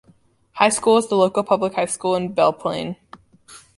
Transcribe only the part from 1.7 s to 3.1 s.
high school in Belle Plaine.